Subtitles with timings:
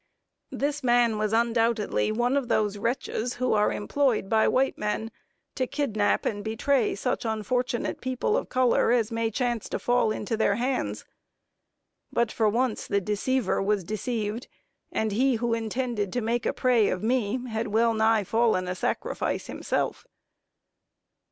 [0.49, 5.11] This man was undoubtedly one of those wretches who are employed by white men
[5.53, 10.35] to kidnap and betray such unfortunate people of color as may chance to fall into
[10.35, 11.05] their hands
[12.11, 14.47] but for once the deceiver was deceived,
[14.91, 19.45] and he who intended to make prey of me, had well nigh fallen a sacrifice
[19.45, 20.07] himself.